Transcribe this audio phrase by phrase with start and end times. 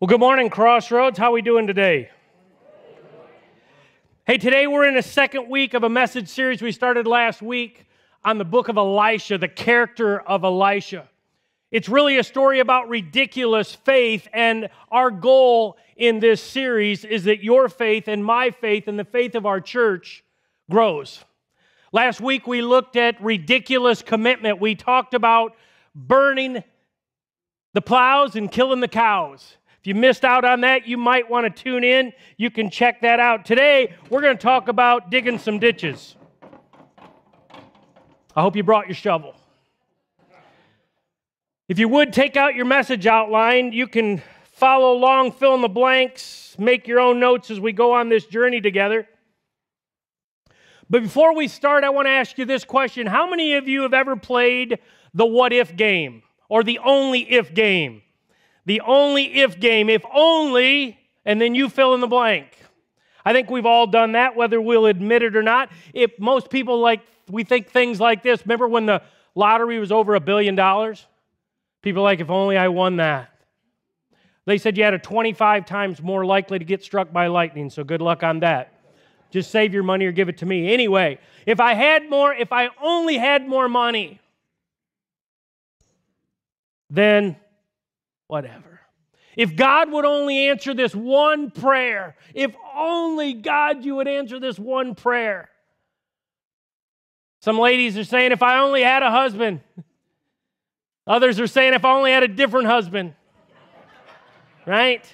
[0.00, 1.18] Well, good morning, Crossroads.
[1.18, 2.08] How are we doing today?
[4.26, 7.84] Hey, today we're in a second week of a message series we started last week
[8.24, 11.06] on the book of Elisha, the character of Elisha.
[11.70, 17.44] It's really a story about ridiculous faith, and our goal in this series is that
[17.44, 20.24] your faith and my faith and the faith of our church
[20.70, 21.22] grows.
[21.92, 24.62] Last week we looked at ridiculous commitment.
[24.62, 25.56] We talked about
[25.94, 26.64] burning
[27.74, 29.58] the plows and killing the cows.
[29.80, 32.12] If you missed out on that, you might want to tune in.
[32.36, 33.46] You can check that out.
[33.46, 36.16] Today, we're going to talk about digging some ditches.
[38.36, 39.34] I hope you brought your shovel.
[41.66, 45.68] If you would take out your message outline, you can follow along, fill in the
[45.68, 49.08] blanks, make your own notes as we go on this journey together.
[50.90, 53.82] But before we start, I want to ask you this question How many of you
[53.82, 54.78] have ever played
[55.14, 58.02] the what if game or the only if game?
[58.66, 62.46] The only if game, if only, and then you fill in the blank.
[63.24, 65.70] I think we've all done that, whether we'll admit it or not.
[65.92, 68.42] If most people like, we think things like this.
[68.44, 69.02] Remember when the
[69.34, 71.06] lottery was over a billion dollars?
[71.82, 73.30] People like, if only I won that.
[74.46, 77.84] They said you had a 25 times more likely to get struck by lightning, so
[77.84, 78.72] good luck on that.
[79.30, 80.72] Just save your money or give it to me.
[80.72, 84.18] Anyway, if I had more, if I only had more money,
[86.88, 87.36] then
[88.30, 88.80] whatever.
[89.36, 94.58] If God would only answer this one prayer, if only God, you would answer this
[94.58, 95.48] one prayer.
[97.40, 99.60] Some ladies are saying, if I only had a husband.
[101.06, 103.14] Others are saying, if I only had a different husband.
[104.66, 105.04] right?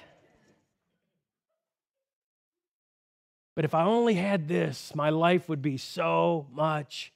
[3.55, 7.11] But if I only had this, my life would be so much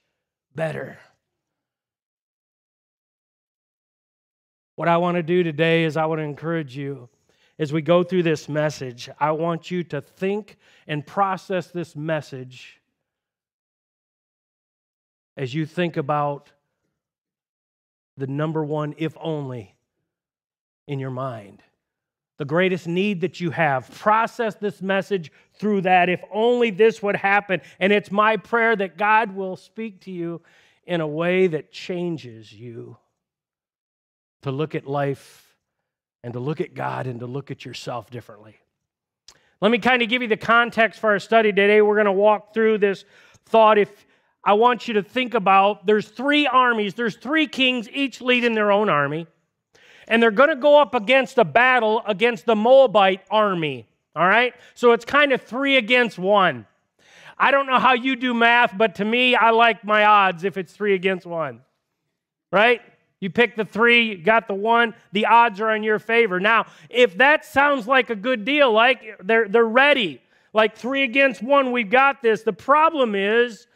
[0.56, 0.98] better.
[4.82, 7.08] What I want to do today is I want to encourage you
[7.60, 9.12] as we go through this message.
[9.20, 12.82] I want you to think and process this message
[15.38, 16.52] as you think about
[18.18, 19.76] the number one, if only,
[20.88, 21.62] in your mind.
[22.40, 23.88] The greatest need that you have.
[23.92, 26.10] Process this message through that.
[26.10, 27.62] If only this would happen.
[27.80, 30.42] And it's my prayer that God will speak to you
[30.88, 32.98] in a way that changes you
[34.44, 35.56] to look at life
[36.24, 38.56] and to look at God and to look at yourself differently.
[39.60, 41.82] Let me kind of give you the context for our study today.
[41.82, 43.06] We're going to walk through this
[43.46, 43.78] thought.
[43.78, 44.08] If
[44.44, 48.72] I want you to think about there's three armies, there's three kings, each leading their
[48.72, 49.28] own army,
[50.08, 53.88] and they're going to go up against a battle against the Moabite army.
[54.16, 54.54] All right?
[54.74, 56.66] So it's kind of three against one.
[57.38, 60.58] I don't know how you do math, but to me, I like my odds if
[60.58, 61.62] it's three against one.
[62.52, 62.82] Right?
[63.22, 66.40] You pick the three, you got the one, the odds are in your favor.
[66.40, 70.22] Now, if that sounds like a good deal, like they're, they're ready,
[70.54, 72.42] like three against one, we've got this.
[72.42, 73.68] The problem is,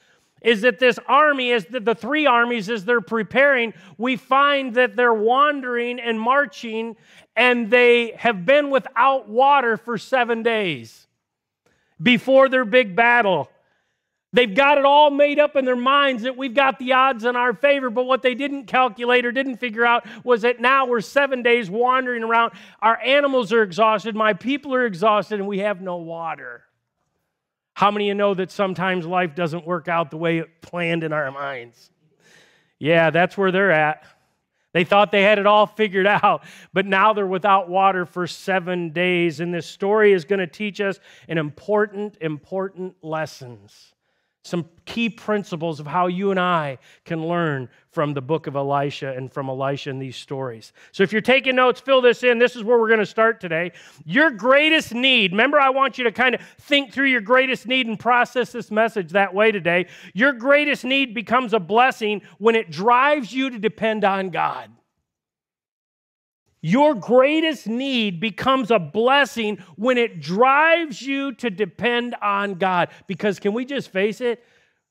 [0.42, 4.96] is that this army, is the, the three armies, as they're preparing, we find that
[4.96, 6.96] they're wandering and marching,
[7.36, 11.06] and they have been without water for seven days
[12.02, 13.50] before their big battle.
[14.36, 17.38] They've got it all made up in their minds that we've got the odds in
[17.38, 21.00] our favor, but what they didn't calculate or didn't figure out was that now we're
[21.00, 22.52] seven days wandering around.
[22.82, 26.64] Our animals are exhausted, my people are exhausted, and we have no water.
[27.76, 31.06] How many of you know that sometimes life doesn't work out the way it planned
[31.06, 31.90] in our minds?
[32.78, 34.04] Yeah, that's where they're at.
[34.74, 36.44] They thought they had it all figured out,
[36.74, 39.40] but now they're without water for seven days.
[39.40, 43.95] And this story is going to teach us an important, important lessons
[44.46, 49.12] some key principles of how you and I can learn from the book of Elisha
[49.14, 50.72] and from Elisha in these stories.
[50.92, 52.38] So if you're taking notes, fill this in.
[52.38, 53.72] This is where we're going to start today.
[54.06, 57.88] Your greatest need, remember, I want you to kind of think through your greatest need
[57.88, 59.88] and process this message that way today.
[60.14, 64.70] Your greatest need becomes a blessing when it drives you to depend on God.
[66.68, 72.90] Your greatest need becomes a blessing when it drives you to depend on God.
[73.06, 74.44] Because can we just face it?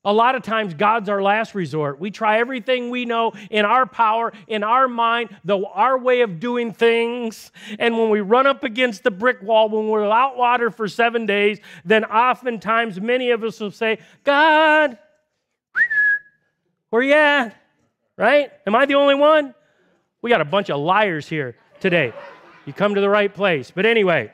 [0.04, 1.98] A lot of times, God's our last resort.
[1.98, 6.38] We try everything we know in our power, in our mind, the, our way of
[6.38, 7.50] doing things.
[7.80, 11.26] And when we run up against the brick wall, when we're without water for seven
[11.26, 14.96] days, then oftentimes many of us will say, God,
[16.90, 17.56] where you at?
[18.16, 18.52] Right?
[18.64, 19.56] Am I the only one?
[20.22, 22.14] We got a bunch of liars here today.
[22.64, 23.70] You come to the right place.
[23.70, 24.32] But anyway,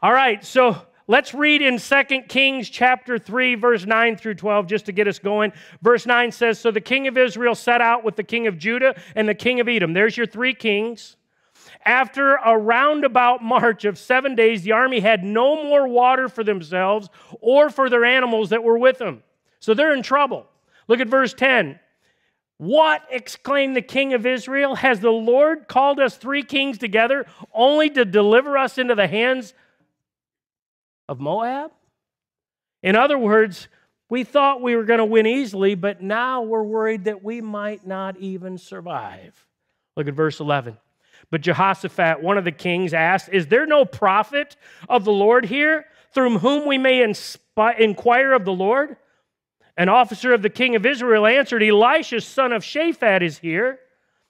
[0.00, 4.86] all right, so let's read in 2 Kings chapter 3, verse 9 through 12, just
[4.86, 5.52] to get us going.
[5.82, 8.94] Verse 9 says So the king of Israel set out with the king of Judah
[9.16, 9.92] and the king of Edom.
[9.92, 11.16] There's your three kings.
[11.84, 17.08] After a roundabout march of seven days, the army had no more water for themselves
[17.40, 19.24] or for their animals that were with them.
[19.58, 20.46] So they're in trouble.
[20.86, 21.80] Look at verse 10.
[22.60, 27.24] What, exclaimed the king of Israel, has the Lord called us three kings together
[27.54, 29.54] only to deliver us into the hands
[31.08, 31.70] of Moab?
[32.82, 33.68] In other words,
[34.10, 37.86] we thought we were going to win easily, but now we're worried that we might
[37.86, 39.46] not even survive.
[39.96, 40.76] Look at verse 11.
[41.30, 45.86] But Jehoshaphat, one of the kings, asked, Is there no prophet of the Lord here
[46.12, 47.02] through whom we may
[47.78, 48.98] inquire of the Lord?
[49.76, 53.80] An officer of the king of Israel answered, Elisha, son of Shaphat, is here.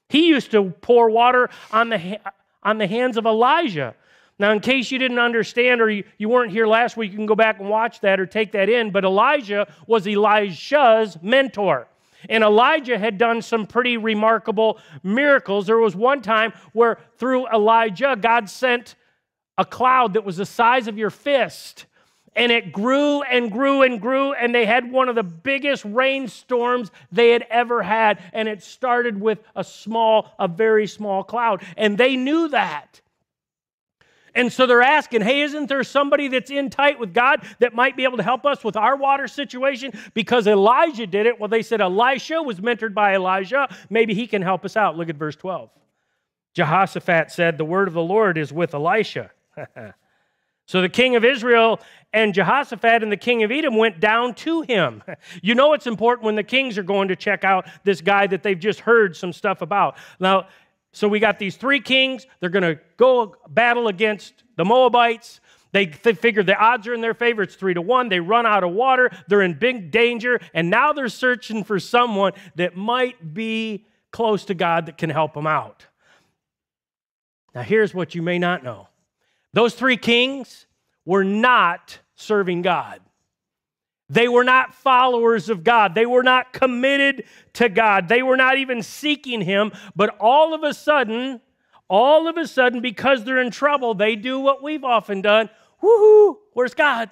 [0.08, 2.20] He used to pour water on the,
[2.62, 3.94] on the hands of Elijah.
[4.38, 7.26] Now, in case you didn't understand or you, you weren't here last week, you can
[7.26, 8.90] go back and watch that or take that in.
[8.90, 11.86] But Elijah was Elisha's mentor.
[12.28, 15.66] And Elijah had done some pretty remarkable miracles.
[15.66, 18.94] There was one time where through Elijah, God sent
[19.58, 21.86] a cloud that was the size of your fist.
[22.36, 26.90] And it grew and grew and grew, and they had one of the biggest rainstorms
[27.10, 28.20] they had ever had.
[28.32, 31.62] And it started with a small, a very small cloud.
[31.76, 33.00] And they knew that.
[34.34, 37.96] And so they're asking, hey, isn't there somebody that's in tight with God that might
[37.96, 39.92] be able to help us with our water situation?
[40.14, 41.40] Because Elijah did it.
[41.40, 43.68] Well, they said Elisha was mentored by Elijah.
[43.88, 44.96] Maybe he can help us out.
[44.96, 45.70] Look at verse 12.
[46.54, 49.30] Jehoshaphat said, The word of the Lord is with Elisha.
[50.70, 51.80] so the king of Israel
[52.12, 55.02] and Jehoshaphat and the king of Edom went down to him.
[55.42, 58.44] You know it's important when the kings are going to check out this guy that
[58.44, 59.96] they've just heard some stuff about.
[60.20, 60.46] Now,
[60.92, 62.24] so we got these three kings.
[62.38, 65.40] They're going to go battle against the Moabites.
[65.72, 67.42] They, they figure the odds are in their favor.
[67.42, 68.08] It's three to one.
[68.08, 69.10] They run out of water.
[69.26, 70.38] They're in big danger.
[70.54, 75.34] And now they're searching for someone that might be close to God that can help
[75.34, 75.86] them out.
[77.56, 78.86] Now, here's what you may not know
[79.52, 80.66] those three kings
[81.04, 83.00] were not serving God.
[84.08, 85.94] They were not followers of God.
[85.94, 87.24] They were not committed
[87.54, 88.08] to God.
[88.08, 89.70] They were not even seeking Him.
[89.94, 91.40] But all of a sudden,
[91.88, 95.48] all of a sudden, because they're in trouble, they do what we've often done.
[95.82, 97.08] Woohoo, where's God?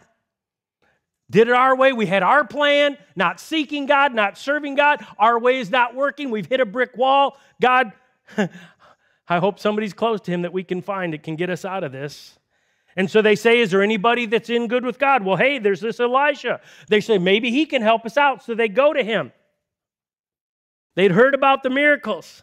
[1.30, 1.92] Did it our way.
[1.92, 5.04] We had our plan, not seeking God, not serving God.
[5.18, 6.30] Our way is not working.
[6.30, 7.38] We've hit a brick wall.
[7.60, 7.92] God,
[9.28, 11.84] I hope somebody's close to Him that we can find that can get us out
[11.84, 12.38] of this.
[12.96, 15.24] And so they say, Is there anybody that's in good with God?
[15.24, 16.60] Well, hey, there's this Elisha.
[16.88, 18.42] They say, Maybe he can help us out.
[18.42, 19.32] So they go to him.
[20.96, 22.42] They'd heard about the miracles.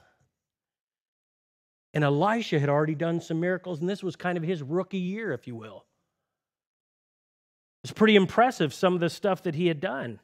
[1.93, 5.31] And Elisha had already done some miracles, and this was kind of his rookie year,
[5.31, 5.85] if you will.
[7.83, 10.19] It's pretty impressive, some of the stuff that he had done.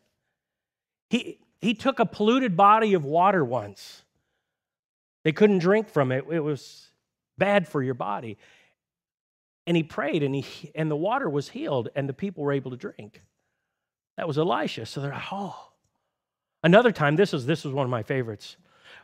[1.09, 4.03] He, he took a polluted body of water once.
[5.23, 6.89] They couldn't drink from it, it was
[7.37, 8.37] bad for your body.
[9.67, 12.71] And he prayed, and, he, and the water was healed, and the people were able
[12.71, 13.21] to drink.
[14.17, 14.85] That was Elisha.
[14.85, 15.55] So they're like, oh.
[16.63, 18.57] Another time, this is, this is one of my favorites.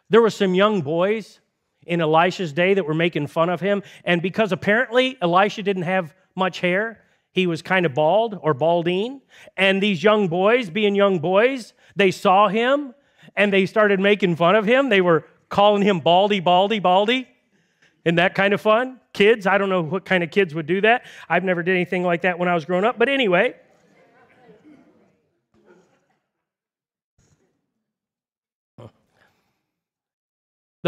[0.10, 1.40] There were some young boys
[1.86, 3.82] in Elisha's day that were making fun of him.
[4.04, 9.22] And because apparently Elisha didn't have much hair, he was kind of bald or balding.
[9.56, 12.94] And these young boys, being young boys, they saw him
[13.36, 14.90] and they started making fun of him.
[14.90, 17.28] They were calling him Baldy, Baldy, Baldy.
[18.06, 19.00] Isn't that kind of fun?
[19.14, 21.06] Kids, I don't know what kind of kids would do that.
[21.28, 22.98] I've never did anything like that when I was growing up.
[22.98, 23.56] But anyway,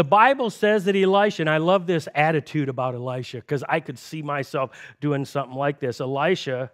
[0.00, 3.98] The Bible says that Elisha, and I love this attitude about Elisha because I could
[3.98, 6.00] see myself doing something like this.
[6.00, 6.70] Elisha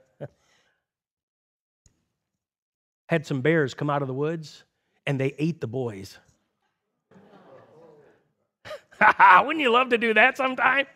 [3.09, 4.63] had some bears come out of the woods
[5.09, 6.19] and they ate the boys.
[9.45, 10.87] Wouldn't you love to do that sometime?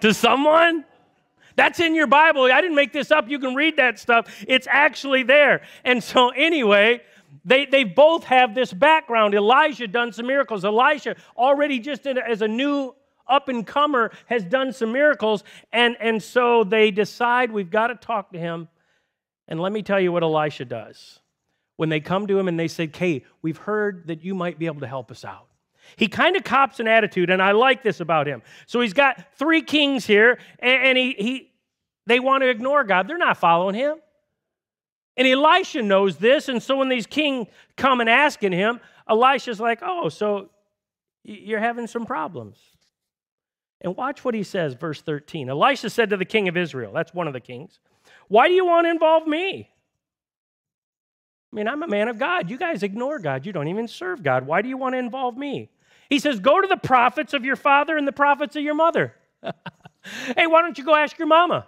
[0.00, 0.84] to someone?
[1.56, 2.44] That's in your Bible.
[2.44, 3.28] I didn't make this up.
[3.28, 4.44] You can read that stuff.
[4.48, 5.62] It's actually there.
[5.84, 7.02] And so, anyway,
[7.44, 9.34] they, they both have this background.
[9.34, 10.64] Elijah done some miracles.
[10.64, 12.94] Elisha, already just in, as a new
[13.26, 15.44] up and comer, has done some miracles.
[15.72, 18.68] And, and so they decide we've got to talk to him.
[19.46, 21.18] And let me tell you what Elisha does.
[21.76, 24.66] When they come to him and they say, Hey, we've heard that you might be
[24.66, 25.49] able to help us out.
[25.96, 28.42] He kind of cops an attitude, and I like this about him.
[28.66, 31.50] So he's got three kings here, and, he, he,
[32.06, 33.08] they want to ignore God.
[33.08, 33.96] They're not following him.
[35.16, 39.80] And Elisha knows this, and so when these kings come and asking him, Elisha's like,
[39.82, 40.50] oh, so
[41.24, 42.58] you're having some problems.
[43.80, 45.48] And watch what he says, verse 13.
[45.48, 47.80] Elisha said to the king of Israel, that's one of the kings,
[48.28, 49.70] why do you want to involve me?
[51.52, 52.48] I mean, I'm a man of God.
[52.48, 53.44] You guys ignore God.
[53.44, 54.46] You don't even serve God.
[54.46, 55.68] Why do you want to involve me?
[56.10, 59.14] He says, Go to the prophets of your father and the prophets of your mother.
[60.36, 61.66] hey, why don't you go ask your mama?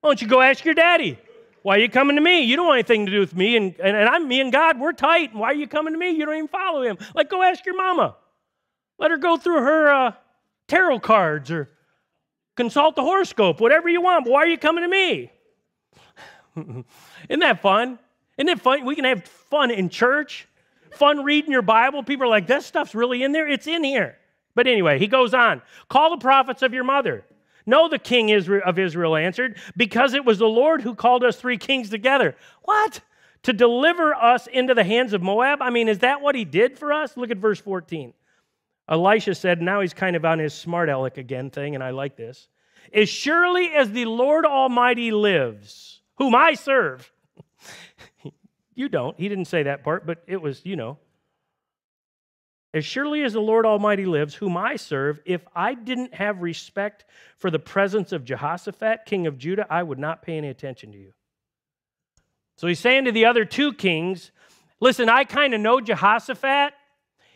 [0.00, 1.18] Why don't you go ask your daddy?
[1.62, 2.42] Why are you coming to me?
[2.42, 4.80] You don't want anything to do with me, and, and, and I'm me and God,
[4.80, 5.34] we're tight.
[5.34, 6.10] Why are you coming to me?
[6.10, 6.98] You don't even follow him.
[7.14, 8.16] Like, go ask your mama.
[8.98, 10.12] Let her go through her uh,
[10.68, 11.70] tarot cards or
[12.56, 14.24] consult the horoscope, whatever you want.
[14.24, 15.30] But why are you coming to me?
[17.28, 17.98] Isn't that fun?
[18.38, 18.84] Isn't it fun?
[18.84, 20.48] We can have fun in church,
[20.92, 22.02] fun reading your Bible.
[22.02, 23.48] People are like, that stuff's really in there.
[23.48, 24.16] It's in here.
[24.54, 25.62] But anyway, he goes on.
[25.88, 27.24] Call the prophets of your mother.
[27.66, 31.58] No, the king of Israel answered, because it was the Lord who called us three
[31.58, 32.34] kings together.
[32.64, 33.00] What?
[33.44, 35.62] To deliver us into the hands of Moab?
[35.62, 37.16] I mean, is that what he did for us?
[37.16, 38.12] Look at verse 14.
[38.88, 42.16] Elisha said, now he's kind of on his smart aleck again thing, and I like
[42.16, 42.48] this.
[42.92, 47.12] As surely as the Lord Almighty lives, whom I serve.
[48.74, 49.18] You don't.
[49.18, 50.98] He didn't say that part, but it was, you know.
[52.72, 57.04] As surely as the Lord Almighty lives, whom I serve, if I didn't have respect
[57.36, 60.98] for the presence of Jehoshaphat, king of Judah, I would not pay any attention to
[60.98, 61.12] you.
[62.56, 64.30] So he's saying to the other two kings,
[64.78, 66.74] listen, I kind of know Jehoshaphat.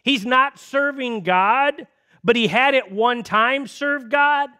[0.04, 1.88] He's not serving God,
[2.22, 4.50] but he had at one time served God.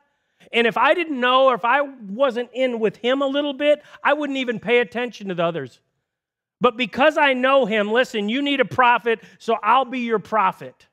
[0.52, 3.83] And if I didn't know or if I wasn't in with him a little bit,
[4.02, 5.81] I wouldn't even pay attention to the others.
[6.61, 10.87] But because I know him, listen, you need a prophet, so I'll be your prophet.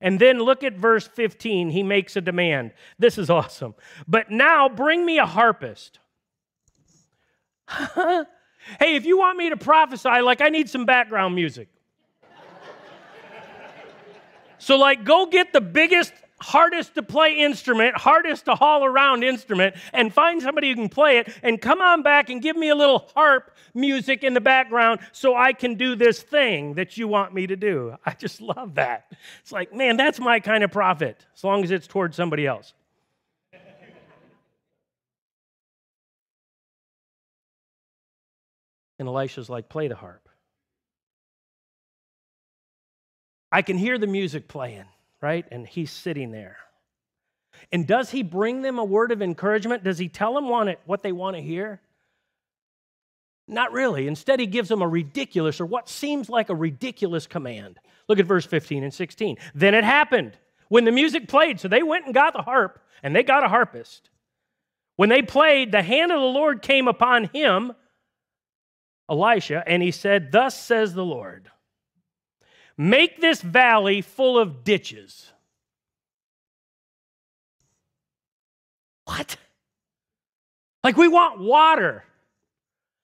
[0.00, 1.70] And then look at verse 15.
[1.70, 2.72] He makes a demand.
[2.98, 3.74] This is awesome.
[4.06, 6.00] But now bring me a harpist.
[7.68, 8.24] hey,
[8.80, 11.68] if you want me to prophesy, like I need some background music.
[14.58, 19.74] so, like, go get the biggest hardest to play instrument, hardest to haul around instrument,
[19.92, 22.74] and find somebody who can play it, and come on back and give me a
[22.74, 27.34] little harp music in the background so I can do this thing that you want
[27.34, 27.96] me to do.
[28.04, 29.12] I just love that.
[29.40, 32.74] It's like, man, that's my kind of prophet, as long as it's towards somebody else.
[38.98, 40.26] And Elisha's like, play the harp.
[43.52, 44.86] I can hear the music playing
[45.20, 45.44] right?
[45.50, 46.58] And he's sitting there.
[47.72, 49.82] And does he bring them a word of encouragement?
[49.82, 50.48] Does he tell them
[50.84, 51.80] what they want to hear?
[53.48, 54.08] Not really.
[54.08, 57.78] Instead, he gives them a ridiculous or what seems like a ridiculous command.
[58.08, 59.38] Look at verse 15 and 16.
[59.54, 60.36] Then it happened
[60.68, 61.60] when the music played.
[61.60, 64.10] So they went and got the harp, and they got a harpist.
[64.96, 67.72] When they played, the hand of the Lord came upon him,
[69.08, 71.50] Elisha, and he said, Thus says the Lord.
[72.78, 75.32] Make this valley full of ditches.
[79.06, 79.36] What?
[80.84, 82.04] Like we want water.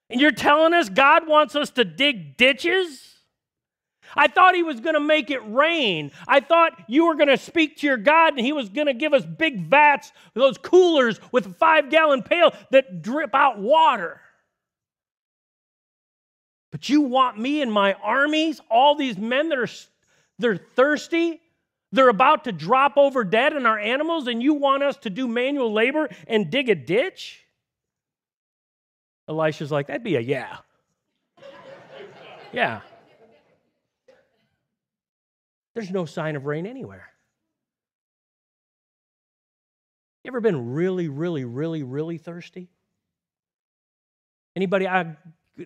[0.09, 3.13] And you're telling us God wants us to dig ditches?
[4.15, 6.11] I thought he was going to make it rain.
[6.27, 8.93] I thought you were going to speak to your God and he was going to
[8.93, 14.21] give us big vats, those coolers with a five gallon pail that drip out water.
[16.73, 19.67] But you want me and my armies, all these men that are
[20.39, 21.39] they're thirsty,
[21.91, 25.27] they're about to drop over dead in our animals, and you want us to do
[25.27, 27.45] manual labor and dig a ditch?
[29.29, 30.57] Elisha's like, that'd be a yeah.
[32.51, 32.81] yeah.
[35.75, 37.07] There's no sign of rain anywhere.
[40.23, 42.71] You ever been really, really, really, really thirsty?
[44.55, 45.15] Anybody, I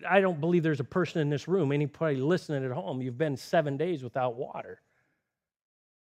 [0.08, 3.36] I don't believe there's a person in this room, anybody listening at home, you've been
[3.36, 4.80] seven days without water.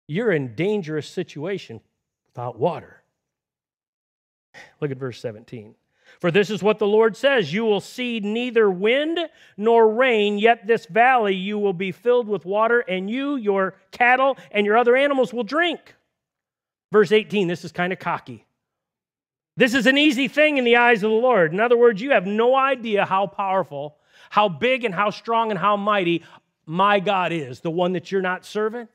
[0.09, 1.81] You're in dangerous situation
[2.27, 3.03] without water.
[4.81, 5.75] Look at verse 17.
[6.21, 9.19] For this is what the Lord says You will see neither wind
[9.57, 14.37] nor rain, yet this valley you will be filled with water, and you, your cattle,
[14.51, 15.95] and your other animals will drink.
[16.91, 18.47] Verse 18, this is kind of cocky.
[19.59, 21.53] This is an easy thing in the eyes of the Lord.
[21.53, 23.97] In other words, you have no idea how powerful,
[24.31, 26.23] how big, and how strong and how mighty
[26.65, 28.87] my God is, the one that you're not serving.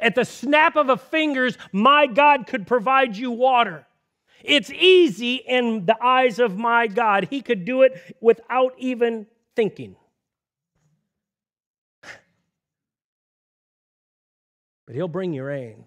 [0.00, 3.86] At the snap of a fingers, my God could provide you water.
[4.42, 7.28] It's easy in the eyes of my God.
[7.30, 9.94] He could do it without even thinking.
[14.84, 15.84] But He'll bring you rain.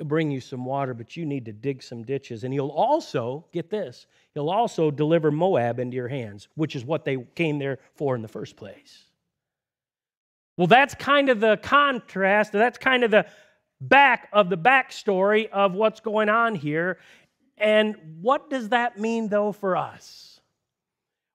[0.00, 2.42] He'll bring you some water, but you need to dig some ditches.
[2.42, 7.04] And he'll also, get this, he'll also deliver Moab into your hands, which is what
[7.04, 9.04] they came there for in the first place.
[10.56, 13.26] Well, that's kind of the contrast, that's kind of the
[13.82, 16.96] back of the backstory of what's going on here.
[17.58, 20.40] And what does that mean, though, for us?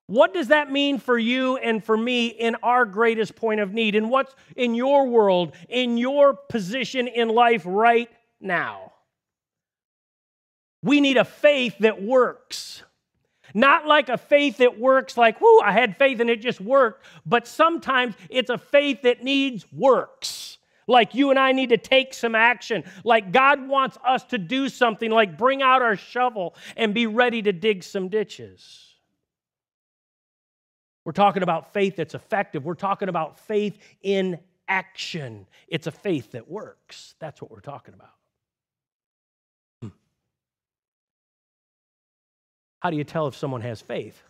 [0.07, 3.93] What does that mean for you and for me in our greatest point of need?
[3.93, 8.93] And what's in your world, in your position in life right now?
[10.81, 12.83] We need a faith that works.
[13.53, 17.05] Not like a faith that works like, whoo, I had faith and it just worked,
[17.25, 20.57] but sometimes it's a faith that needs works.
[20.87, 22.83] Like you and I need to take some action.
[23.03, 27.41] Like God wants us to do something, like bring out our shovel and be ready
[27.41, 28.93] to dig some ditches.
[31.05, 32.65] We're talking about faith that's effective.
[32.65, 35.47] We're talking about faith in action.
[35.67, 37.13] It's a faith that works.
[37.19, 38.09] That's what we're talking about.
[39.81, 39.87] Hmm.
[42.85, 44.21] How do you tell if someone has faith?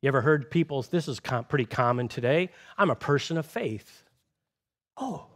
[0.00, 2.48] You ever heard people, this is com- pretty common today.
[2.78, 4.04] I'm a person of faith.
[4.96, 5.26] Oh,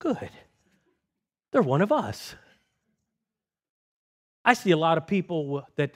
[0.00, 0.28] good.
[1.50, 2.34] They're one of us.
[4.44, 5.94] I see a lot of people that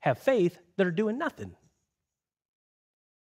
[0.00, 1.54] have faith that are doing nothing.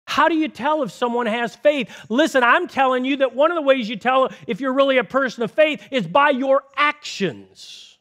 [0.06, 1.90] How do you tell if someone has faith?
[2.08, 5.02] Listen, I'm telling you that one of the ways you tell if you're really a
[5.02, 7.91] person of faith is by your actions.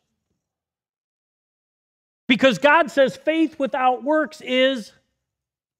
[2.31, 4.93] Because God says faith without works is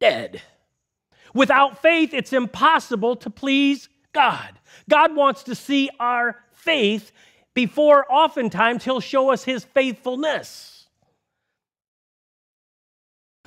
[0.01, 0.41] dead.
[1.34, 4.60] Without faith, it's impossible to please God.
[4.89, 7.13] God wants to see our faith
[7.53, 10.89] before oftentimes He'll show us His faithfulness.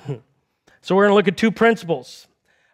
[0.07, 2.25] so, we're going to look at two principles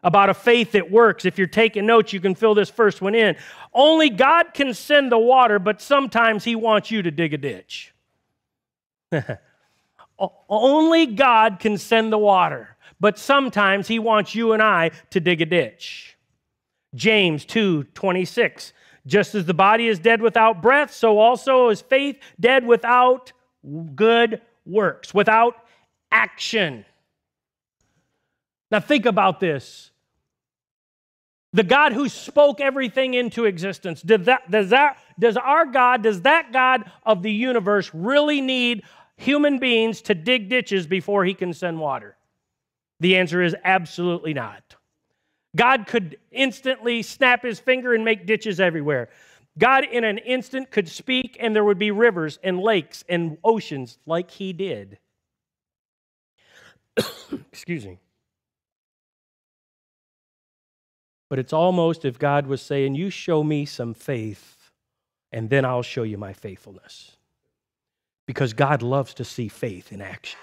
[0.01, 1.25] about a faith that works.
[1.25, 3.35] If you're taking notes, you can fill this first one in.
[3.73, 7.93] Only God can send the water, but sometimes He wants you to dig a ditch.
[10.49, 15.41] Only God can send the water, but sometimes He wants you and I to dig
[15.41, 16.17] a ditch.
[16.93, 18.73] James 2 26.
[19.07, 23.33] Just as the body is dead without breath, so also is faith dead without
[23.95, 25.55] good works, without
[26.11, 26.85] action.
[28.69, 29.91] Now, think about this.
[31.53, 34.01] The God who spoke everything into existence.
[34.01, 38.83] Does, that, does, that, does our God, does that God of the universe really need
[39.21, 42.17] human beings to dig ditches before he can send water?
[42.99, 44.75] The answer is absolutely not.
[45.55, 49.09] God could instantly snap his finger and make ditches everywhere.
[49.57, 53.97] God, in an instant, could speak and there would be rivers and lakes and oceans
[54.05, 54.97] like he did.
[57.51, 57.99] Excuse me.
[61.29, 64.71] But it's almost if God was saying, You show me some faith,
[65.31, 67.17] and then I'll show you my faithfulness.
[68.25, 70.39] Because God loves to see faith in action.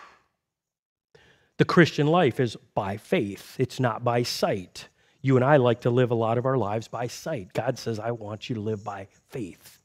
[1.59, 4.89] The Christian life is by faith, it's not by sight.
[5.21, 7.53] You and I like to live a lot of our lives by sight.
[7.53, 9.81] God says, I want you to live by faith.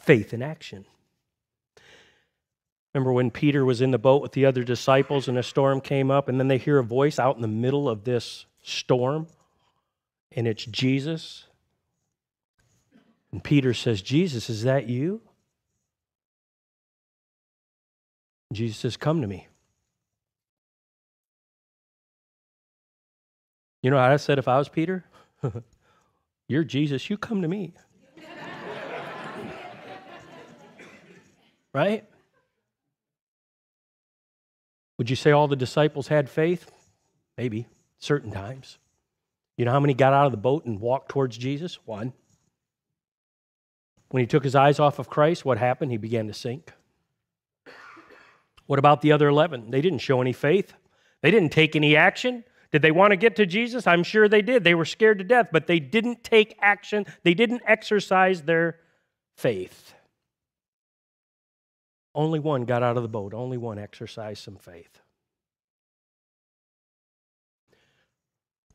[0.00, 0.86] Faith in action.
[2.94, 6.10] Remember when Peter was in the boat with the other disciples and a storm came
[6.10, 9.26] up, and then they hear a voice out in the middle of this storm,
[10.32, 11.44] and it's Jesus.
[13.30, 15.20] And Peter says, Jesus, is that you?
[18.52, 19.48] Jesus says, Come to me.
[23.82, 25.04] You know what I said if I was Peter?
[26.48, 27.74] You're Jesus, you come to me.
[31.74, 32.04] right?
[34.96, 36.72] Would you say all the disciples had faith?
[37.36, 37.66] Maybe
[37.98, 38.78] certain times.
[39.56, 41.78] You know how many got out of the boat and walked towards Jesus?
[41.84, 42.12] One.
[44.10, 45.92] When he took his eyes off of Christ, what happened?
[45.92, 46.72] He began to sink.
[48.68, 49.70] What about the other 11?
[49.70, 50.74] They didn't show any faith.
[51.22, 52.44] They didn't take any action.
[52.70, 53.86] Did they want to get to Jesus?
[53.86, 54.62] I'm sure they did.
[54.62, 57.06] They were scared to death, but they didn't take action.
[57.22, 58.76] They didn't exercise their
[59.38, 59.94] faith.
[62.14, 63.32] Only one got out of the boat.
[63.32, 65.00] Only one exercised some faith.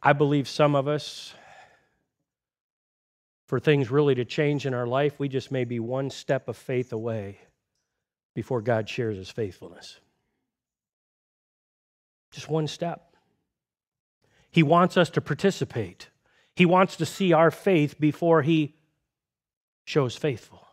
[0.02, 1.36] I believe some of us,
[3.46, 6.58] for things really to change in our life, we just may be one step of
[6.58, 7.38] faith away
[8.34, 10.00] before God shares his faithfulness.
[12.32, 13.16] Just one step.
[14.50, 16.10] He wants us to participate.
[16.56, 18.76] He wants to see our faith before he
[19.86, 20.66] shows faithful.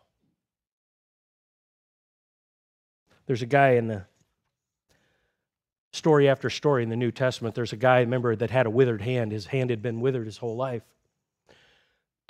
[3.25, 4.05] There's a guy in the
[5.93, 7.55] story after story in the New Testament.
[7.55, 9.31] There's a guy, remember, that had a withered hand.
[9.31, 10.83] His hand had been withered his whole life.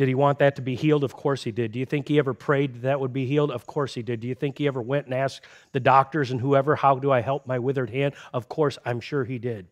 [0.01, 1.03] Did he want that to be healed?
[1.03, 1.73] Of course he did.
[1.73, 3.51] Do you think he ever prayed that, would be healed?
[3.51, 4.19] Of course he did.
[4.19, 5.41] Do you think he ever went and asked
[5.73, 8.15] the doctors and whoever, How do I help my withered hand?
[8.33, 9.67] Of course, I'm sure he did.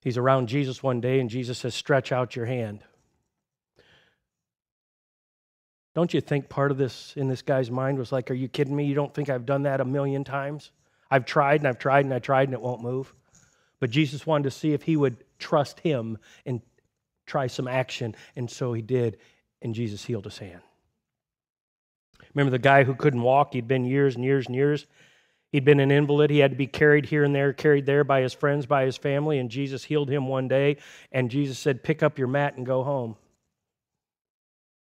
[0.00, 2.80] He's around Jesus one day, and Jesus says, Stretch out your hand.
[5.94, 8.74] Don't you think part of this in this guy's mind was like, Are you kidding
[8.74, 8.86] me?
[8.86, 10.72] You don't think I've done that a million times?
[11.08, 13.14] I've tried and I've tried and I tried and it won't move.
[13.78, 16.60] But Jesus wanted to see if he would trust him and
[17.30, 18.14] try some action.
[18.36, 19.18] And so he did.
[19.62, 20.60] And Jesus healed his hand.
[22.34, 23.54] Remember the guy who couldn't walk?
[23.54, 24.86] He'd been years and years and years.
[25.52, 26.30] He'd been an invalid.
[26.30, 28.96] He had to be carried here and there, carried there by his friends, by his
[28.96, 29.38] family.
[29.38, 30.76] And Jesus healed him one day.
[31.10, 33.16] And Jesus said, Pick up your mat and go home.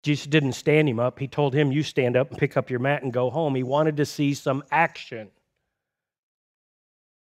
[0.02, 1.18] Jesus didn't stand him up.
[1.18, 3.54] He told him, You stand up and pick up your mat and go home.
[3.54, 5.30] He wanted to see some action.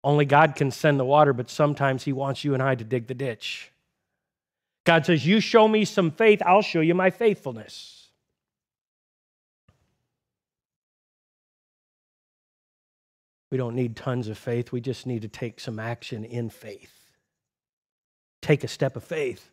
[0.03, 3.07] Only God can send the water, but sometimes He wants you and I to dig
[3.07, 3.71] the ditch.
[4.83, 8.09] God says, You show me some faith, I'll show you my faithfulness.
[13.51, 14.71] We don't need tons of faith.
[14.71, 16.93] We just need to take some action in faith.
[18.41, 19.51] Take a step of faith.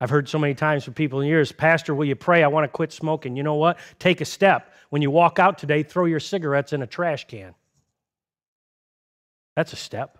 [0.00, 2.42] I've heard so many times from people in years, Pastor, will you pray?
[2.42, 3.36] I want to quit smoking.
[3.36, 3.78] You know what?
[3.98, 4.72] Take a step.
[4.90, 7.54] When you walk out today, throw your cigarettes in a trash can.
[9.56, 10.18] That's a step.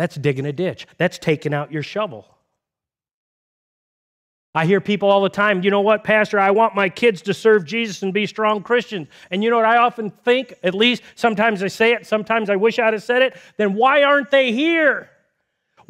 [0.00, 0.86] That's digging a ditch.
[0.96, 2.26] That's taking out your shovel.
[4.54, 7.34] I hear people all the time, you know what, Pastor, I want my kids to
[7.34, 9.08] serve Jesus and be strong Christians.
[9.30, 12.56] And you know what I often think, at least sometimes I say it, sometimes I
[12.56, 15.10] wish I'd have said it, then why aren't they here?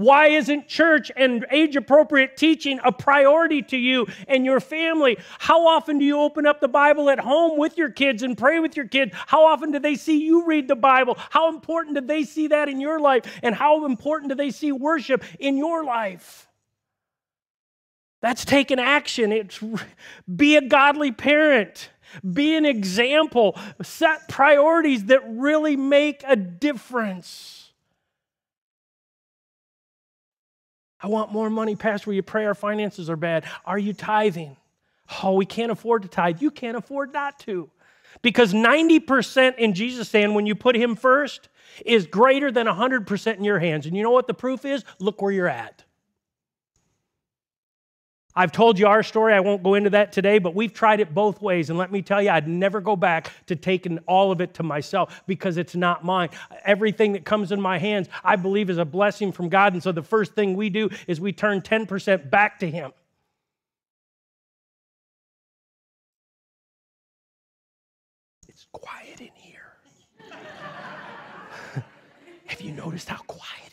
[0.01, 5.19] Why isn't church and age appropriate teaching a priority to you and your family?
[5.39, 8.61] How often do you open up the Bible at home with your kids and pray
[8.61, 9.13] with your kids?
[9.27, 11.19] How often do they see you read the Bible?
[11.29, 13.27] How important do they see that in your life?
[13.43, 16.49] And how important do they see worship in your life?
[18.23, 19.33] That's taking action.
[19.33, 19.63] It's
[20.35, 21.91] be a godly parent.
[22.33, 23.55] Be an example.
[23.83, 27.60] Set priorities that really make a difference.
[31.03, 32.11] I want more money, Pastor.
[32.11, 33.45] Will you pray our finances are bad?
[33.65, 34.57] Are you tithing?
[35.23, 36.41] Oh, we can't afford to tithe.
[36.43, 37.71] You can't afford not to.
[38.23, 41.49] Because 90% in Jesus' hand, when you put Him first,
[41.87, 43.87] is greater than 100% in your hands.
[43.87, 44.85] And you know what the proof is?
[44.99, 45.85] Look where you're at.
[48.35, 49.35] I've told you our story.
[49.35, 51.69] I won't go into that today, but we've tried it both ways.
[51.69, 54.63] And let me tell you, I'd never go back to taking all of it to
[54.63, 56.29] myself because it's not mine.
[56.65, 59.73] Everything that comes in my hands, I believe, is a blessing from God.
[59.73, 62.93] And so the first thing we do is we turn 10% back to Him.
[68.49, 69.73] It's quiet in here.
[72.47, 73.70] Have you noticed how quiet?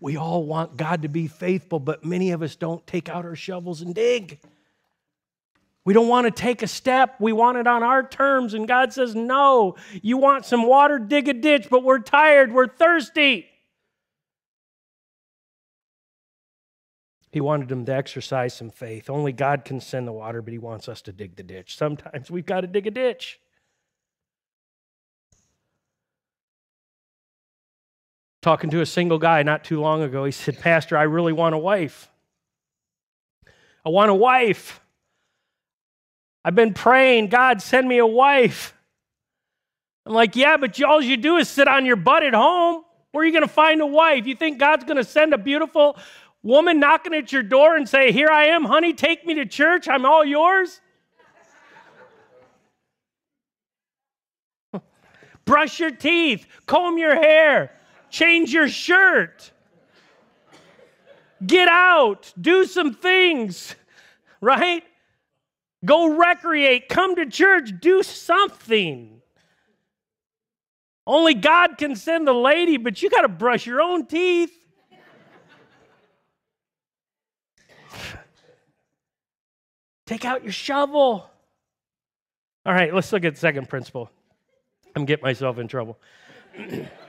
[0.00, 3.34] We all want God to be faithful, but many of us don't take out our
[3.34, 4.38] shovels and dig.
[5.84, 7.16] We don't want to take a step.
[7.18, 8.54] We want it on our terms.
[8.54, 12.68] And God says, No, you want some water, dig a ditch, but we're tired, we're
[12.68, 13.46] thirsty.
[17.30, 19.10] He wanted them to exercise some faith.
[19.10, 21.76] Only God can send the water, but He wants us to dig the ditch.
[21.76, 23.40] Sometimes we've got to dig a ditch.
[28.48, 31.54] Talking to a single guy not too long ago, he said, Pastor, I really want
[31.54, 32.08] a wife.
[33.84, 34.80] I want a wife.
[36.42, 38.72] I've been praying, God, send me a wife.
[40.06, 42.84] I'm like, yeah, but all you do is sit on your butt at home.
[43.12, 44.26] Where are you going to find a wife?
[44.26, 45.98] You think God's going to send a beautiful
[46.42, 49.88] woman knocking at your door and say, Here I am, honey, take me to church,
[49.88, 50.80] I'm all yours?
[55.44, 57.72] Brush your teeth, comb your hair,
[58.10, 59.52] change your shirt.
[61.46, 63.76] Get out, do some things,
[64.40, 64.82] right?
[65.84, 69.20] Go recreate, come to church, do something.
[71.06, 74.52] Only God can send the lady, but you got to brush your own teeth.
[80.06, 81.30] Take out your shovel.
[82.66, 84.10] All right, let's look at second principle.
[84.96, 85.98] I'm getting myself in trouble.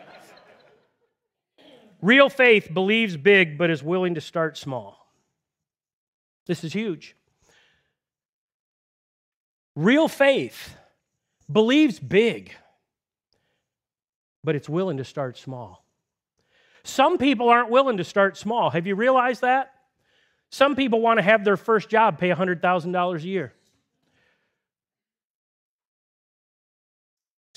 [2.01, 5.07] Real faith believes big but is willing to start small.
[6.45, 7.15] This is huge.
[9.75, 10.75] Real faith
[11.51, 12.53] believes big,
[14.43, 15.85] but it's willing to start small.
[16.83, 18.69] Some people aren't willing to start small.
[18.71, 19.73] Have you realized that?
[20.49, 23.53] Some people want to have their first job pay $100,000 a year.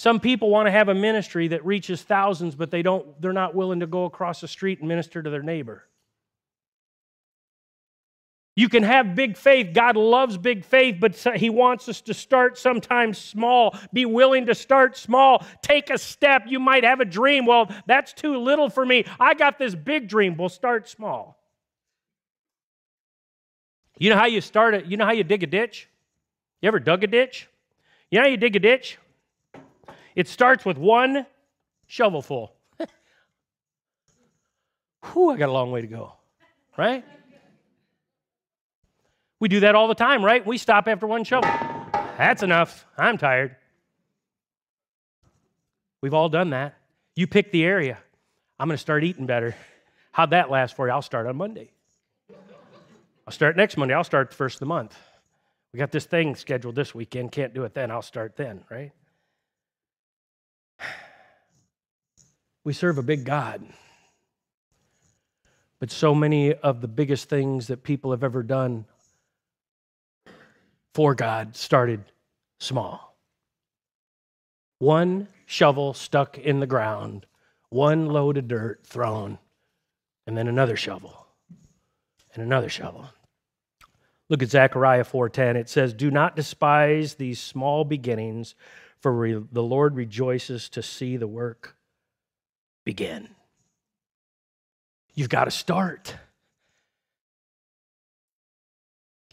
[0.02, 3.54] Some people want to have a ministry that reaches thousands, but they don't, they're not
[3.54, 5.84] willing to go across the street and minister to their neighbor.
[8.56, 9.68] You can have big faith.
[9.72, 13.78] God loves big faith, but He wants us to start sometimes small.
[13.92, 15.46] Be willing to start small.
[15.62, 16.46] Take a step.
[16.48, 17.46] You might have a dream.
[17.46, 19.04] Well, that's too little for me.
[19.20, 20.36] I got this big dream.
[20.36, 21.40] We'll start small.
[23.98, 24.86] You know how you start it?
[24.86, 25.88] You know how you dig a ditch?
[26.60, 27.48] You ever dug a ditch?
[28.10, 28.98] You know how you dig a ditch?
[30.14, 31.27] It starts with one
[31.88, 32.51] shovelful.
[35.12, 36.12] Whew, I got a long way to go,
[36.77, 37.05] right?
[39.40, 40.46] We do that all the time, right?
[40.46, 41.51] We stop after one shovel.
[42.16, 42.87] That's enough.
[42.96, 43.57] I'm tired.
[46.01, 46.77] We've all done that.
[47.16, 47.98] You pick the area.
[48.59, 49.57] I'm going to start eating better.
[50.12, 50.92] How'd that last for you?
[50.92, 51.72] I'll start on Monday.
[53.27, 53.94] I'll start next Monday.
[53.94, 54.96] I'll start the first of the month.
[55.72, 57.33] We got this thing scheduled this weekend.
[57.33, 57.90] Can't do it then.
[57.90, 58.92] I'll start then, right?
[62.64, 63.64] We serve a big God.
[65.81, 68.85] But so many of the biggest things that people have ever done
[70.94, 72.05] for God started
[72.61, 73.16] small.
[74.79, 77.27] One shovel stuck in the ground,
[77.68, 79.38] one load of dirt thrown,
[80.27, 81.27] and then another shovel
[82.35, 83.09] and another shovel.
[84.29, 85.57] Look at Zechariah 4:10.
[85.57, 88.55] It says, "Do not despise these small beginnings,
[88.98, 91.77] for the Lord rejoices to see the work
[92.84, 93.28] begin."
[95.14, 96.16] You've got to start.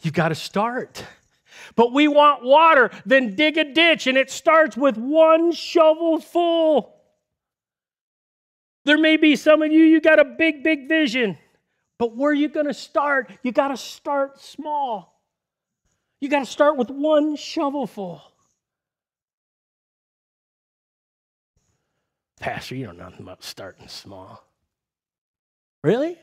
[0.02, 1.04] You've got to start.
[1.74, 6.96] But we want water, then dig a ditch, and it starts with one shovel full.
[8.84, 11.36] There may be some of you, you got a big, big vision.
[11.98, 13.30] But where are you going to start?
[13.42, 15.20] You got to start small.
[16.18, 18.22] You got to start with one shovelful.
[22.40, 24.42] Pastor, you don't know nothing about starting small.
[25.84, 26.18] Really?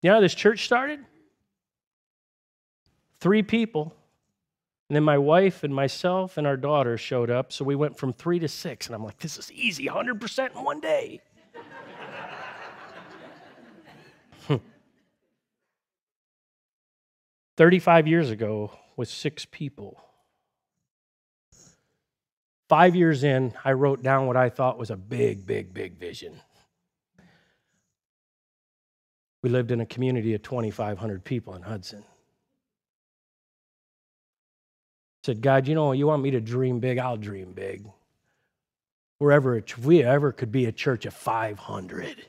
[0.00, 1.00] You know how this church started?
[3.18, 3.92] Three people.
[4.88, 7.52] And then my wife and myself and our daughter showed up.
[7.52, 8.86] So we went from three to six.
[8.86, 11.20] And I'm like, this is easy, 100% in one day.
[14.46, 14.56] Hmm.
[17.56, 20.00] 35 years ago with six people.
[22.68, 26.40] Five years in, I wrote down what I thought was a big, big, big vision.
[29.42, 32.04] We lived in a community of 2,500 people in Hudson.
[35.24, 37.86] said, God, you know, you want me to dream big, I'll dream big.
[39.18, 42.26] Wherever, we ever could be a church of 500,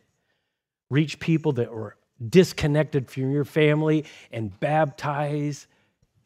[0.90, 1.98] reach people that were
[2.30, 5.68] disconnected from your family and baptize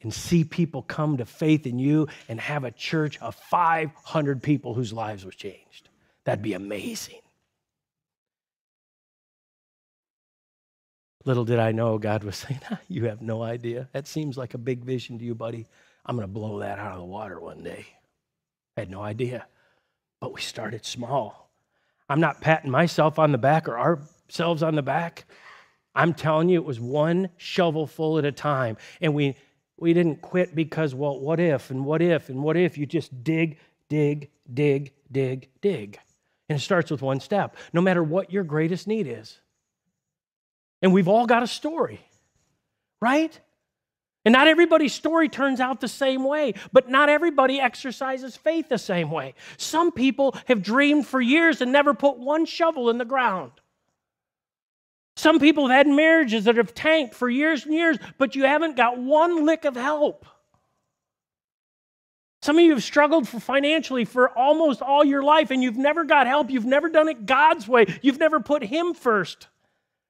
[0.01, 4.73] and see people come to faith in you and have a church of 500 people
[4.73, 5.89] whose lives was changed.
[6.23, 7.19] That'd be amazing.
[11.25, 13.89] Little did I know God was saying, You have no idea.
[13.91, 15.67] That seems like a big vision to you, buddy.
[16.05, 17.85] I'm going to blow that out of the water one day.
[18.77, 19.45] I had no idea.
[20.19, 21.51] But we started small.
[22.09, 25.25] I'm not patting myself on the back or ourselves on the back.
[25.93, 28.77] I'm telling you, it was one shovelful at a time.
[29.01, 29.35] And we,
[29.82, 32.78] we didn't quit because, well, what if and what if and what if?
[32.78, 33.58] You just dig,
[33.89, 36.00] dig, dig, dig, dig.
[36.48, 39.39] And it starts with one step, no matter what your greatest need is.
[40.82, 42.00] And we've all got a story,
[43.02, 43.39] right?
[44.26, 48.78] And not everybody's story turns out the same way, but not everybody exercises faith the
[48.78, 49.34] same way.
[49.58, 53.52] Some people have dreamed for years and never put one shovel in the ground.
[55.19, 58.77] Some people have had marriages that have tanked for years and years, but you haven't
[58.77, 60.25] got one lick of help.
[62.41, 66.05] Some of you have struggled for financially for almost all your life and you've never
[66.05, 66.49] got help.
[66.49, 67.99] You've never done it God's way.
[68.01, 69.49] You've never put Him first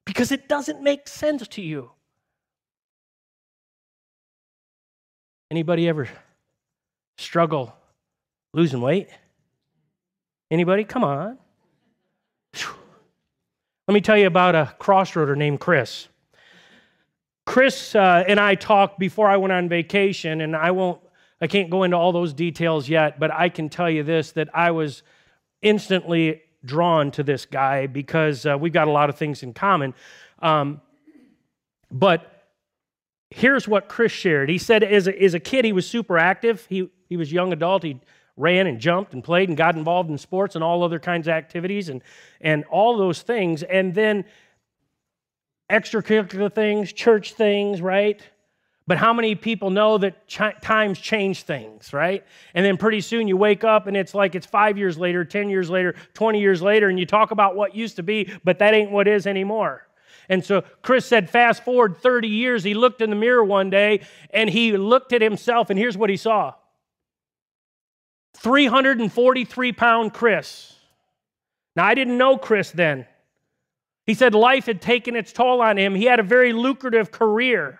[0.06, 1.90] because it doesn't make sense to you.
[5.50, 6.08] Anybody ever
[7.18, 7.76] struggle
[8.54, 9.10] losing weight?
[10.52, 10.84] Anybody?
[10.84, 11.40] Come on.
[13.90, 16.10] Let me tell you about a crossroader named Chris.
[17.48, 21.02] Chris uh, and I talked before I went on vacation, and I won't,
[21.42, 24.48] I can't go into all those details yet, but I can tell you this that
[24.54, 25.02] I was
[25.64, 29.96] instantly drawn to this guy because uh, we've got a lot of things in common.
[30.38, 30.82] Um,
[31.90, 32.46] but
[33.32, 34.50] here's what Chris shared.
[34.50, 36.64] He said, as a, as a kid, he was super active.
[36.70, 37.82] He, he was young adult.
[37.82, 38.00] He
[38.40, 41.34] ran and jumped and played and got involved in sports and all other kinds of
[41.34, 42.02] activities and,
[42.40, 43.62] and all those things.
[43.64, 44.24] And then
[45.70, 48.22] extracurricular things, church things, right?
[48.88, 52.26] But how many people know that ch- times change things, right?
[52.56, 55.50] And then pretty soon you wake up and it's like it's five years later, 10
[55.50, 58.74] years later, 20 years later, and you talk about what used to be, but that
[58.74, 59.86] ain't what is anymore.
[60.30, 64.02] And so Chris said, fast forward 30 years, he looked in the mirror one day
[64.32, 66.54] and he looked at himself, and here's what he saw
[68.42, 70.74] 343 pound Chris.
[71.76, 73.06] Now, I didn't know Chris then.
[74.06, 75.94] He said life had taken its toll on him.
[75.94, 77.80] He had a very lucrative career.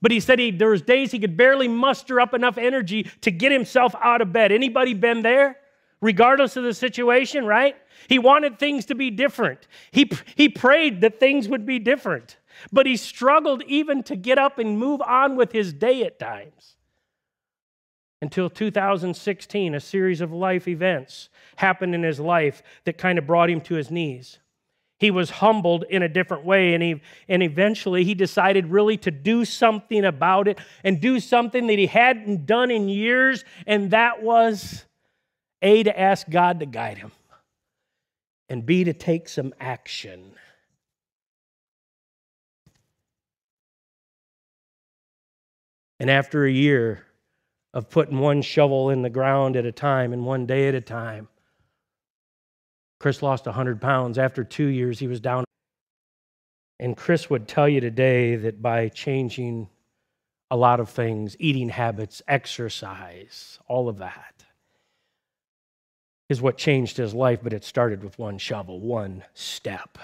[0.00, 3.30] But he said he, there was days he could barely muster up enough energy to
[3.30, 4.52] get himself out of bed.
[4.52, 5.58] Anybody been there?
[6.00, 7.76] Regardless of the situation, right?
[8.08, 9.66] He wanted things to be different.
[9.90, 12.36] He, he prayed that things would be different.
[12.72, 16.76] But he struggled even to get up and move on with his day at times.
[18.22, 23.50] Until 2016, a series of life events happened in his life that kind of brought
[23.50, 24.38] him to his knees.
[24.98, 29.10] He was humbled in a different way, and, he, and eventually he decided really to
[29.10, 34.22] do something about it and do something that he hadn't done in years, and that
[34.22, 34.86] was
[35.60, 37.12] A, to ask God to guide him,
[38.48, 40.32] and B, to take some action.
[46.00, 47.06] And after a year
[47.76, 50.80] of putting one shovel in the ground at a time and one day at a
[50.80, 51.28] time,
[52.98, 54.16] Chris lost 100 pounds.
[54.16, 55.44] After two years, he was down.
[56.80, 59.68] And Chris would tell you today that by changing
[60.50, 64.46] a lot of things, eating habits, exercise, all of that,
[66.30, 69.98] is what changed his life, but it started with one shovel, one step.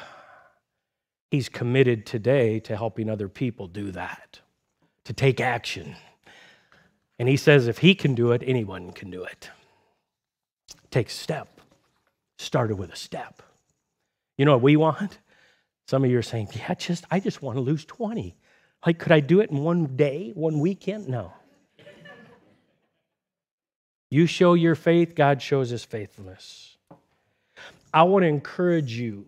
[1.31, 4.41] He's committed today to helping other people do that
[5.07, 5.97] to take action.
[7.19, 9.51] And he says if he can do it, anyone can do it.
[10.91, 11.61] Take a step.
[12.39, 13.43] Started with a step.
[14.37, 15.19] You know what we want?
[15.87, 18.35] Some of you are saying, yeah, just I just want to lose 20.
[18.87, 21.09] Like, could I do it in one day, one weekend?
[21.09, 21.33] No.
[24.11, 26.77] You show your faith, God shows his faithfulness.
[27.95, 29.27] I want to encourage you.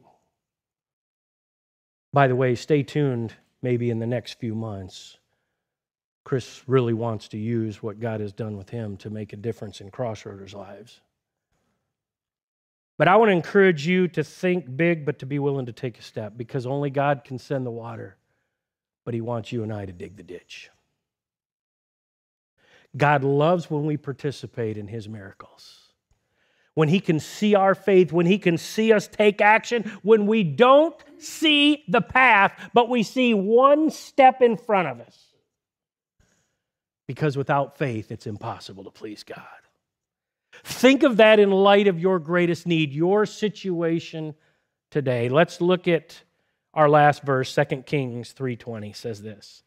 [2.12, 5.16] By the way, stay tuned maybe in the next few months.
[6.24, 9.82] Chris really wants to use what God has done with him to make a difference
[9.82, 11.00] in Crossroaders' lives.
[12.96, 15.98] But I want to encourage you to think big, but to be willing to take
[15.98, 18.16] a step because only God can send the water,
[19.04, 20.70] but He wants you and I to dig the ditch.
[22.96, 25.80] God loves when we participate in His miracles.
[26.74, 30.42] When He can see our faith, when He can see us take action, when we
[30.42, 35.33] don't see the path, but we see one step in front of us
[37.06, 39.42] because without faith, it's impossible to please God.
[40.62, 44.34] Think of that in light of your greatest need, your situation
[44.90, 45.28] today.
[45.28, 46.22] Let's look at
[46.72, 49.62] our last verse, 2 Kings 3:20 says this.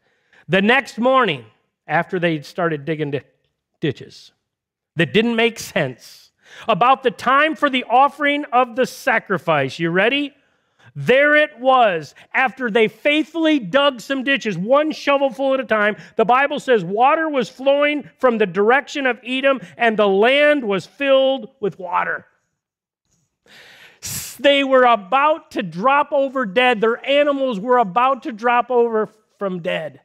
[0.47, 1.45] The next morning,
[1.87, 3.19] after they started digging
[3.79, 4.31] ditches
[4.95, 6.31] that didn't make sense,
[6.67, 10.33] about the time for the offering of the sacrifice, you ready?
[10.99, 12.15] There it was.
[12.33, 17.29] After they faithfully dug some ditches, one shovelful at a time, the Bible says water
[17.29, 22.25] was flowing from the direction of Edom, and the land was filled with water.
[24.39, 26.81] They were about to drop over dead.
[26.81, 29.07] Their animals were about to drop over
[29.37, 30.01] from dead.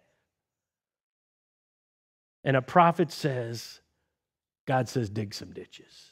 [2.44, 3.80] And a prophet says,
[4.66, 6.11] God says, dig some ditches.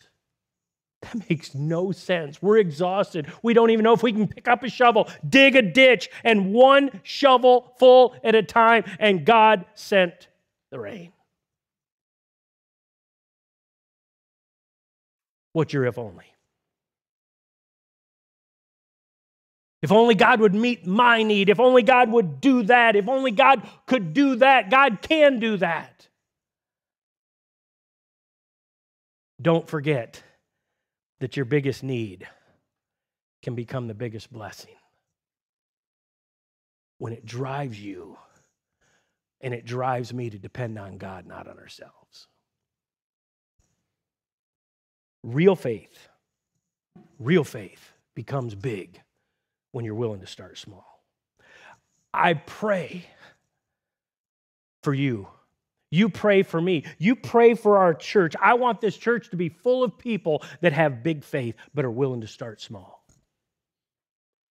[1.03, 2.43] That makes no sense.
[2.43, 3.33] We're exhausted.
[3.43, 6.53] We don't even know if we can pick up a shovel, dig a ditch, and
[6.53, 10.29] one shovel full at a time, and God sent
[10.71, 11.13] the rain.
[15.53, 16.27] What's your if only?
[19.83, 21.49] If only God would meet my need.
[21.49, 22.95] If only God would do that.
[22.95, 24.71] If only God could do that.
[24.71, 26.09] God can do that.
[29.41, 30.23] Don't forget
[31.21, 32.27] that your biggest need
[33.43, 34.75] can become the biggest blessing.
[36.99, 38.19] When it drives you
[39.41, 42.27] and it drives me to depend on God, not on ourselves.
[45.23, 46.09] Real faith,
[47.19, 49.01] real faith becomes big
[49.73, 51.05] when you're willing to start small.
[52.13, 53.07] I pray
[54.83, 55.29] for you
[55.91, 56.85] you pray for me.
[56.99, 58.35] You pray for our church.
[58.41, 61.91] I want this church to be full of people that have big faith but are
[61.91, 63.05] willing to start small.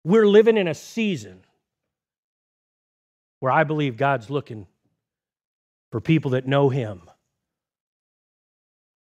[0.03, 1.41] We're living in a season
[3.39, 4.67] where I believe God's looking
[5.91, 7.01] for people that know Him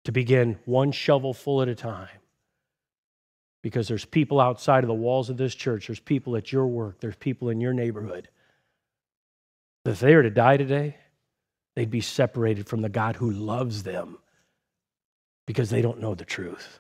[0.06, 2.08] to begin one shovel full at a time.
[3.64, 7.00] Because there's people outside of the walls of this church, there's people at your work,
[7.02, 8.30] there's people in your neighborhood.
[9.86, 10.98] If they are to die today,
[11.78, 14.18] they'd be separated from the God who loves them
[15.46, 16.80] because they don't know the truth.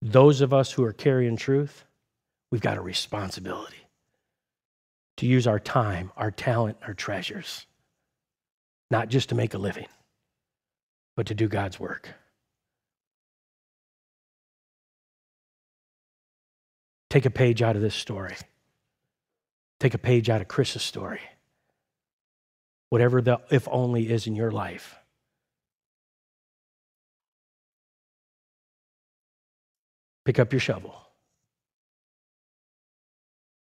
[0.00, 1.84] Those of us who are carrying truth,
[2.52, 3.88] we've got a responsibility
[5.16, 7.66] to use our time, our talent, our treasures,
[8.88, 9.88] not just to make a living,
[11.16, 12.10] but to do God's work.
[17.10, 18.36] Take a page out of this story.
[19.80, 21.20] Take a page out of Chris's story.
[22.90, 24.96] Whatever the if only is in your life.
[30.24, 30.94] Pick up your shovel,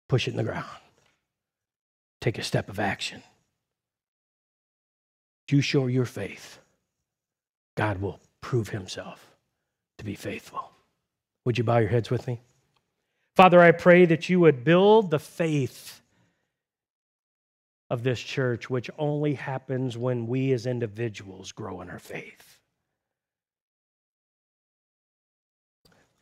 [0.10, 0.68] push it in the ground,
[2.20, 3.24] take a step of action.
[5.50, 6.60] You show your faith,
[7.76, 9.26] God will prove himself
[9.98, 10.70] to be faithful.
[11.46, 12.42] Would you bow your heads with me?
[13.36, 15.99] Father, I pray that you would build the faith
[17.90, 22.60] of this church, which only happens when we as individuals grow in our faith.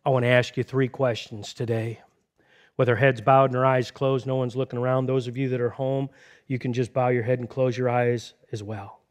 [0.05, 1.99] I want to ask you three questions today.
[2.77, 5.05] With our heads bowed and our eyes closed, no one's looking around.
[5.05, 6.09] Those of you that are home,
[6.45, 9.01] you can just bow your head and close your eyes as well.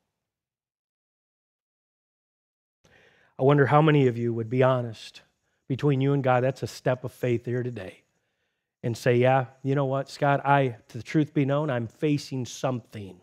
[3.38, 5.20] I wonder how many of you would be honest
[5.68, 6.42] between you and God.
[6.42, 8.05] That's a step of faith here today.
[8.86, 12.46] And say, yeah, you know what, Scott, I, to the truth be known, I'm facing
[12.46, 13.20] something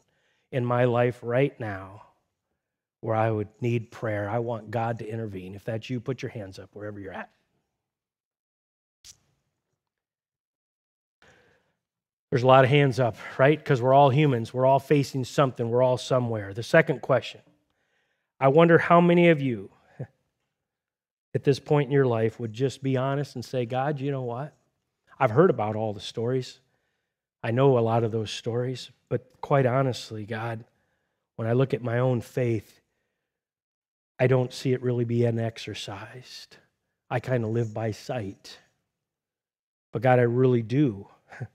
[0.51, 2.01] in my life right now
[2.99, 4.29] where I would need prayer.
[4.29, 5.55] I want God to intervene.
[5.55, 7.29] If that's you, put your hands up wherever you're at.
[12.29, 13.57] There's a lot of hands up, right?
[13.57, 14.53] Because we're all humans.
[14.53, 15.69] We're all facing something.
[15.69, 16.53] We're all somewhere.
[16.53, 17.39] The second question
[18.37, 19.69] I wonder how many of you
[21.33, 24.23] at this point in your life would just be honest and say, God, you know
[24.23, 24.53] what?
[25.23, 26.59] I've heard about all the stories.
[27.41, 30.65] I know a lot of those stories, but quite honestly, God,
[31.37, 32.81] when I look at my own faith,
[34.19, 36.57] I don't see it really being exercised.
[37.09, 38.59] I kind of live by sight.
[39.93, 41.07] But God, I really do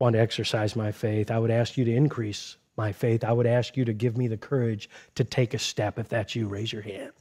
[0.00, 3.22] want to exercise my faith, I would ask you to increase my faith.
[3.22, 6.00] I would ask you to give me the courage to take a step.
[6.00, 7.12] If that's you, raise your hand.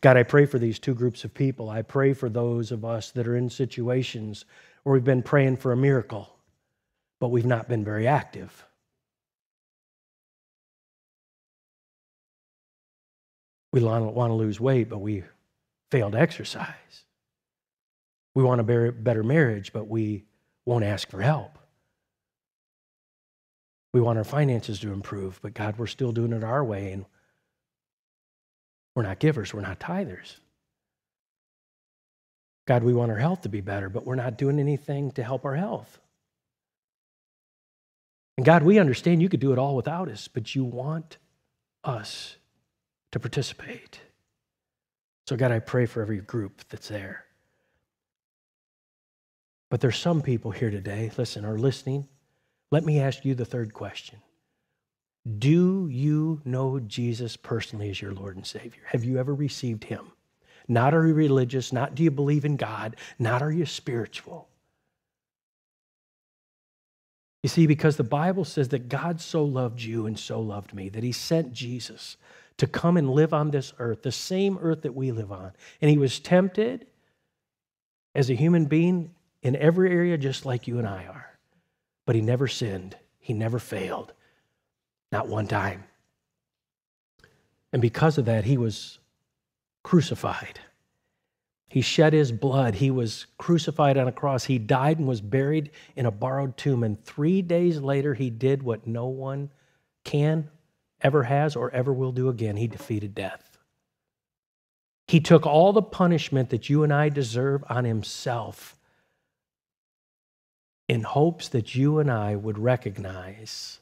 [0.00, 1.68] God, I pray for these two groups of people.
[1.68, 4.46] I pray for those of us that are in situations
[4.82, 6.34] where we've been praying for a miracle,
[7.20, 8.64] but we've not been very active.
[13.72, 15.22] We want to lose weight, but we
[15.90, 17.04] fail to exercise.
[18.34, 20.24] We want a better marriage, but we
[20.64, 21.58] won't ask for help.
[23.92, 27.04] We want our finances to improve, but God, we're still doing it our way, and
[28.94, 30.36] we're not givers, we're not tithers.
[32.66, 35.44] God, we want our health to be better, but we're not doing anything to help
[35.44, 35.98] our health.
[38.36, 41.18] And God, we understand you could do it all without us, but you want
[41.84, 42.36] us
[43.12, 44.00] to participate.
[45.26, 47.24] So, God, I pray for every group that's there.
[49.68, 52.08] But there's some people here today, listen, are listening.
[52.70, 54.20] Let me ask you the third question.
[55.38, 58.82] Do you know Jesus personally as your Lord and Savior?
[58.86, 60.12] Have you ever received him?
[60.66, 64.48] Not are you religious, not do you believe in God, not are you spiritual.
[67.42, 70.88] You see, because the Bible says that God so loved you and so loved me
[70.90, 72.16] that he sent Jesus
[72.58, 75.52] to come and live on this earth, the same earth that we live on.
[75.80, 76.86] And he was tempted
[78.14, 81.38] as a human being in every area just like you and I are.
[82.06, 84.12] But he never sinned, he never failed,
[85.12, 85.84] not one time.
[87.72, 88.98] And because of that, he was
[89.82, 90.60] crucified.
[91.68, 92.74] He shed his blood.
[92.74, 94.44] He was crucified on a cross.
[94.44, 96.82] He died and was buried in a borrowed tomb.
[96.82, 99.50] And three days later, he did what no one
[100.02, 100.50] can,
[101.00, 102.56] ever has, or ever will do again.
[102.56, 103.58] He defeated death.
[105.06, 108.76] He took all the punishment that you and I deserve on himself
[110.88, 113.79] in hopes that you and I would recognize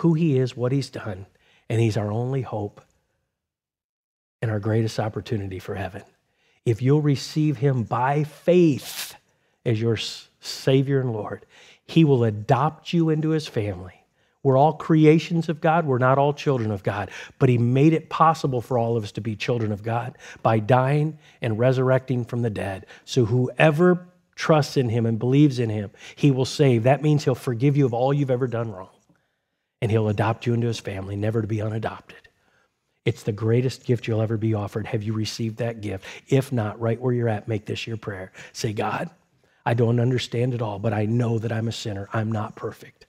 [0.00, 1.26] who He is, what He's done,
[1.68, 2.80] and He's our only hope
[4.42, 6.02] and our greatest opportunity for heaven.
[6.64, 9.14] If you'll receive Him by faith
[9.64, 9.98] as your
[10.40, 11.46] Savior and Lord,
[11.86, 14.04] He will adopt you into His family.
[14.42, 15.86] We're all creations of God.
[15.86, 17.10] We're not all children of God.
[17.40, 20.60] But He made it possible for all of us to be children of God by
[20.60, 22.86] dying and resurrecting from the dead.
[23.04, 26.84] So whoever trusts in him and believes in him, he will save.
[26.84, 28.90] That means he'll forgive you of all you've ever done wrong.
[29.82, 32.28] And he'll adopt you into his family, never to be unadopted.
[33.04, 34.86] It's the greatest gift you'll ever be offered.
[34.86, 36.04] Have you received that gift?
[36.28, 38.32] If not, right where you're at, make this your prayer.
[38.52, 39.10] Say, God,
[39.64, 42.08] I don't understand it all, but I know that I'm a sinner.
[42.12, 43.06] I'm not perfect.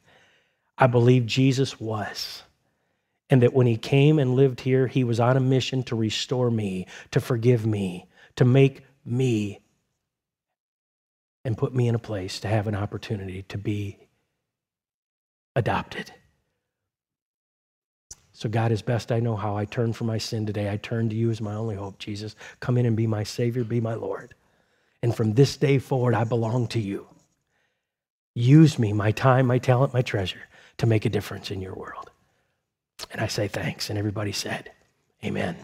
[0.77, 2.43] I believe Jesus was.
[3.29, 6.51] And that when he came and lived here, he was on a mission to restore
[6.51, 9.59] me, to forgive me, to make me
[11.43, 13.97] and put me in a place to have an opportunity to be
[15.55, 16.11] adopted.
[18.37, 20.69] So, God, as best I know how, I turn from my sin today.
[20.71, 22.35] I turn to you as my only hope, Jesus.
[22.59, 24.35] Come in and be my Savior, be my Lord.
[25.01, 27.07] And from this day forward, I belong to you.
[28.35, 30.43] use me, my time, my talent, my treasure,
[30.77, 32.11] to make a difference in your world.
[33.11, 33.89] And I say thanks.
[33.89, 34.71] And everybody said,
[35.25, 35.55] Amen.